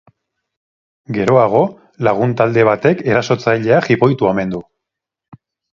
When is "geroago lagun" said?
1.17-2.35